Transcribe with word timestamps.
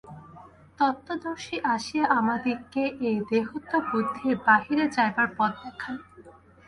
তত্ত্বদর্শী 0.79 1.55
আসিয়া 1.73 2.05
আমাদিগকে 2.19 2.83
এই 3.07 3.17
দেহাত্মবুদ্ধির 3.29 4.35
বাহিরে 4.47 4.85
যাইবার 4.95 5.27
পথ 5.37 5.51
দেখান। 5.63 5.95